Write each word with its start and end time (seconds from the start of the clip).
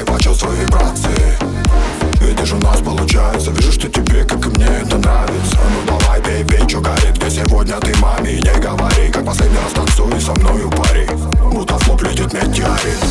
мире 0.00 0.04
почувствуй 0.04 0.56
вибрации. 0.56 1.38
Видишь, 2.20 2.52
у 2.52 2.58
нас 2.58 2.80
получается 2.80 3.50
Вижу, 3.50 3.72
что 3.72 3.88
тебе, 3.88 4.24
как 4.24 4.44
и 4.46 4.48
мне, 4.50 4.66
это 4.66 4.98
нравится. 4.98 5.58
Ну 5.72 5.98
давай, 5.98 6.20
пей, 6.22 6.44
пей, 6.44 6.66
чё 6.66 6.80
горит? 6.80 7.16
Где 7.16 7.30
сегодня 7.30 7.76
ты 7.80 7.96
маме? 7.98 8.34
Не 8.34 8.60
говори 8.60 9.10
Как 9.10 9.24
последний 9.24 9.58
раз 9.58 9.72
танцуй 9.72 10.20
со 10.20 10.32
мною 10.32 10.70
пари 10.70 11.08
Будто 11.52 11.74
в 11.78 11.88
лоб 11.88 12.02
летит 12.02 12.32
метеорит. 12.32 13.09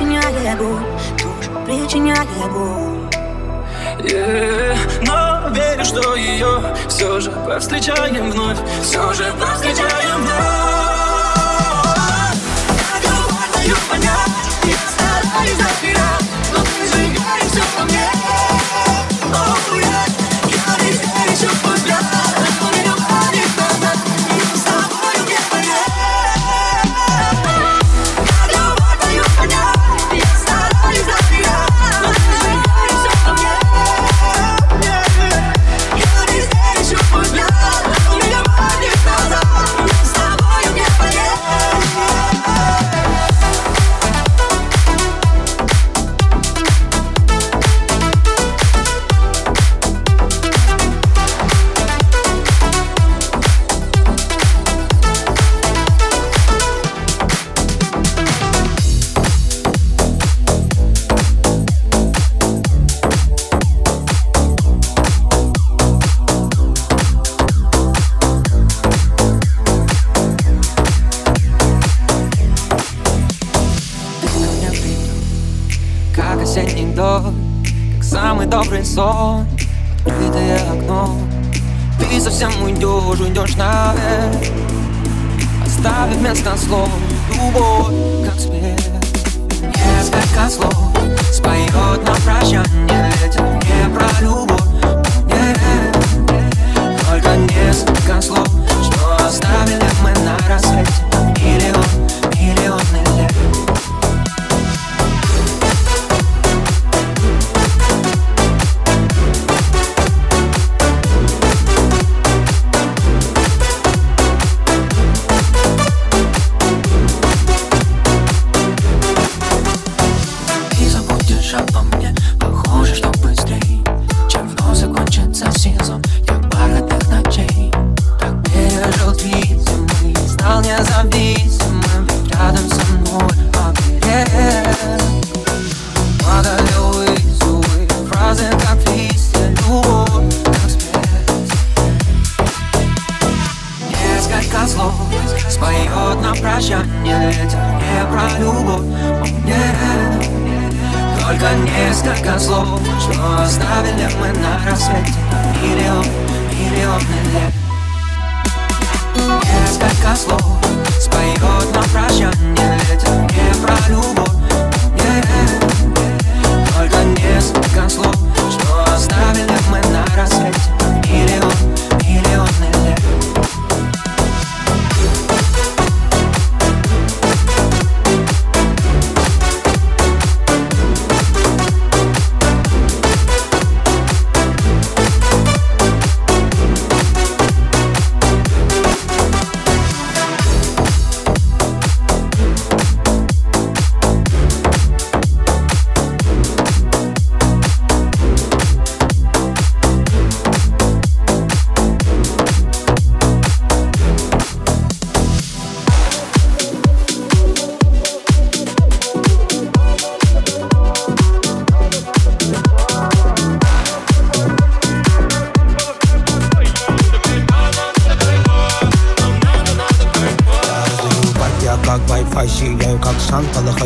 причиняя 0.00 0.56
боль, 0.56 0.82
чушь 1.18 1.50
причиняя 1.66 2.48
боль. 2.48 3.10
Yeah. 4.02 4.76
Но 5.02 5.50
верю, 5.50 5.84
что 5.84 6.14
ее 6.14 6.74
все 6.88 7.20
же 7.20 7.30
повстречаем 7.30 8.30
вновь, 8.30 8.56
все 8.82 9.12
же 9.12 9.30
повстречаем 9.38 10.22
вновь. 10.22 10.32
Я 12.78 13.00
говорю, 13.02 13.76
понять, 13.90 14.30
я 14.64 14.76
стараюсь 14.88 15.58
до 15.58 15.68
хера, 15.82 16.18
но 16.52 16.60
ты 16.64 16.86
сжигаешь 16.86 17.50
все 17.50 17.62
во 17.76 17.84
мне. 17.84 18.10
Oh, 19.32 19.76
yeah. 19.76 20.19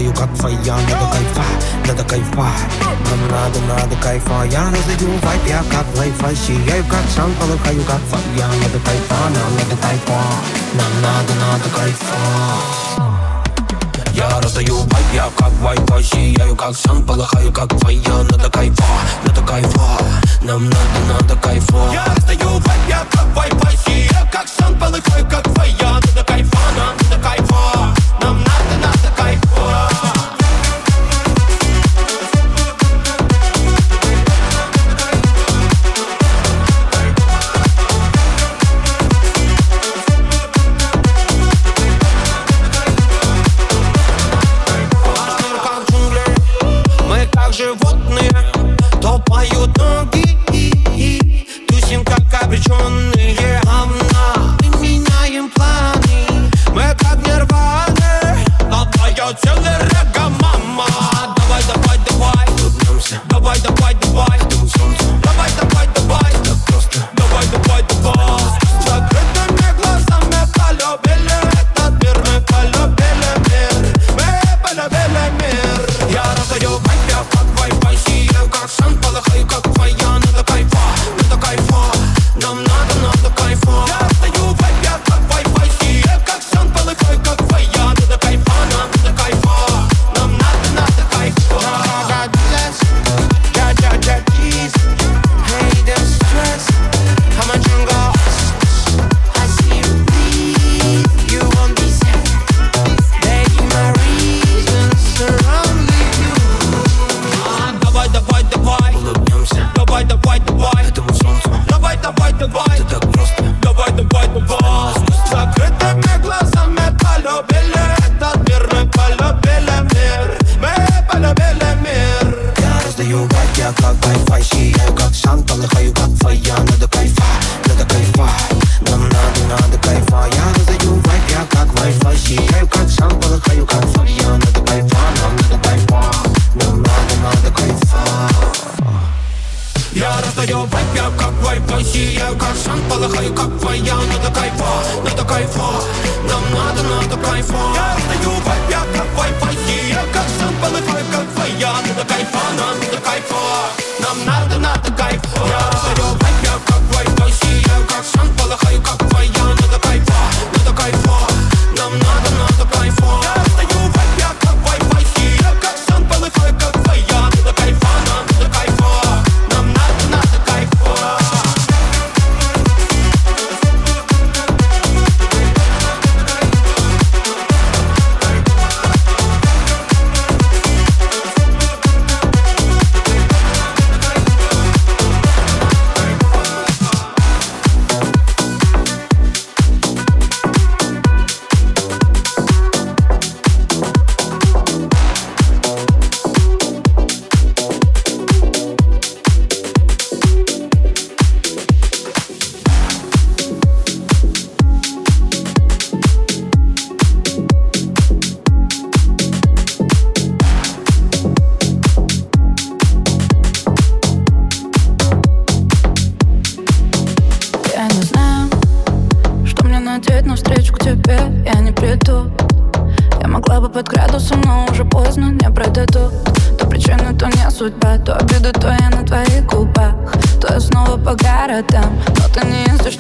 знаю, 0.05 0.15
как 0.15 0.39
твоя 0.39 0.77
Надо 0.77 1.07
кайфа, 1.13 1.45
надо 1.87 2.05
кайфа. 2.05 2.49
Нам 3.11 3.31
надо, 3.31 3.61
надо 3.61 3.97
кайфа. 3.97 4.45
Я 4.45 4.71
раздаю 4.71 5.11
вайп, 5.23 5.43
а 5.45 5.49
я 5.49 5.63
как 5.71 5.87
лайфа 5.97 6.35
Сияю, 6.35 6.85
как 6.85 7.05
шан, 7.15 7.33
полыхаю, 7.35 7.83
как 7.85 8.01
твоя 8.09 8.49
Надо 8.49 8.79
кайфа, 8.85 9.15
нам 9.31 9.55
надо 9.57 9.77
кайфа. 9.81 10.21
Нам 10.75 11.03
надо, 11.03 11.35
надо 11.35 11.71
кайфа. 11.77 12.17
Я 14.15 14.41
раздаю 14.41 14.77
вайп, 14.77 15.07
а 15.13 15.15
я 15.15 15.31
как 15.37 15.53
вайфа 15.61 16.03
Сияю, 16.03 16.57
как 16.57 16.75
шан, 16.77 17.05
полыхаю, 17.05 17.53
как 17.53 17.69
твоя 17.79 18.23
Надо 18.31 18.51
кайфа, 18.51 18.85
надо 19.27 19.41
кайфа. 19.43 19.99
Нам 20.43 20.65
надо, 20.65 21.01
надо 21.09 21.37
кайфа. 21.37 21.93
Я 21.93 22.05
раздаю 22.15 22.49
вайп, 22.49 22.69
а 22.69 22.89
я 22.89 23.07
как 23.11 23.27
вайфа 23.37 23.77
Сияю, 23.87 24.29
как 24.31 24.47
шан, 24.49 24.79
полыхаю, 24.79 25.27
как 25.29 25.43
твоя 25.55 26.01
Надо 26.01 26.25
кайфа, 26.25 26.59
нам 26.77 26.97
надо 27.11 27.23
кайфа. 27.23 27.94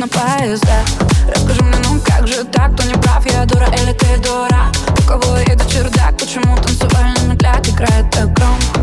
на 0.04 0.08
поездах 0.08 0.84
Расскажи 1.28 1.62
мне, 1.62 1.76
ну 1.84 2.00
как 2.04 2.26
же 2.26 2.44
так, 2.44 2.74
кто 2.74 2.84
не 2.84 2.94
прав, 2.94 3.24
я 3.26 3.44
дура 3.46 3.66
или 3.66 3.92
ты 3.92 4.18
дура? 4.18 4.70
У 4.98 5.02
кого 5.08 5.36
это 5.38 5.64
чердак, 5.70 6.16
почему 6.18 6.56
танцевальный 6.56 7.22
медляк 7.28 7.66
играет 7.68 8.10
так 8.10 8.32
громко? 8.32 8.80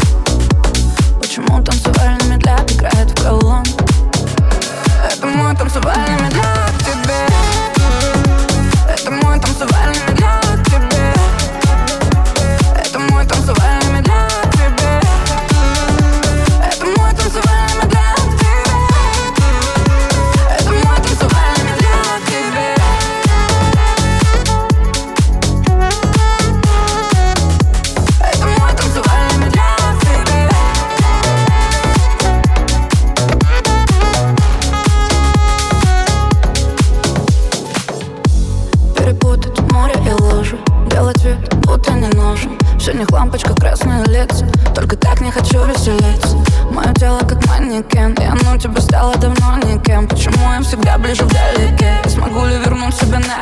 Почему 1.20 1.64
танцевальный 1.64 2.26
медляк 2.26 2.72
играет 2.72 3.12
в 3.12 3.24
колонку 3.24 3.86
Это 5.12 5.28
мой 5.28 5.56
танцевальный 5.56 6.22
медляк 6.24 6.74
тебе. 6.80 7.28
Это 8.88 9.12
мой 9.12 9.40
танцевальный 9.40 10.00
медляк 10.08 10.64
тебе. 10.66 11.14
Это 12.84 13.00
мой 13.00 13.26
танцевальный 13.26 13.81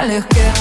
легке 0.09 0.58